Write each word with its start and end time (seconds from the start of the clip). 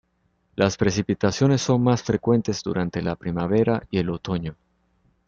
Las 0.55 0.77
precipitaciones 0.77 1.61
son 1.61 1.83
más 1.83 2.01
frecuentes 2.01 2.63
durante 2.63 3.03
la 3.03 3.15
primavera 3.15 3.83
y 3.91 3.99
el 3.99 4.09
otoño. 4.09 4.55